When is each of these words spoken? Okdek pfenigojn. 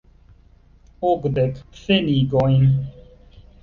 Okdek 1.09 1.55
pfenigojn. 1.71 2.67